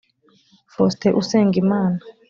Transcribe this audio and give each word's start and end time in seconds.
Faustin 0.73 1.13
Usengimana 1.21 1.99